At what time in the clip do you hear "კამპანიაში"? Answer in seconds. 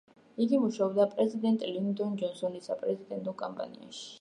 3.45-4.05